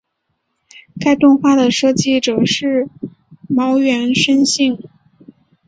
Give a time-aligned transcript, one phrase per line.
[0.99, 2.87] 该动画的设计者是
[3.47, 4.89] 茅原伸幸。